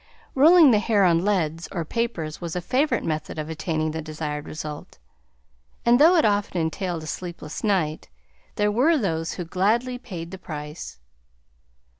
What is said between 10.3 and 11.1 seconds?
the price.